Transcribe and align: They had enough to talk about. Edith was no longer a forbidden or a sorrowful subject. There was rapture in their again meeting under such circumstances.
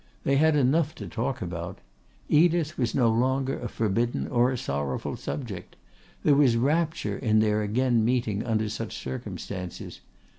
They 0.23 0.37
had 0.37 0.55
enough 0.55 0.95
to 0.95 1.07
talk 1.07 1.43
about. 1.43 1.77
Edith 2.27 2.75
was 2.75 2.95
no 2.95 3.11
longer 3.11 3.59
a 3.59 3.67
forbidden 3.67 4.27
or 4.29 4.49
a 4.49 4.57
sorrowful 4.57 5.15
subject. 5.15 5.75
There 6.23 6.33
was 6.33 6.57
rapture 6.57 7.19
in 7.19 7.37
their 7.37 7.61
again 7.61 8.03
meeting 8.03 8.43
under 8.43 8.67
such 8.67 8.97
circumstances. 8.97 10.01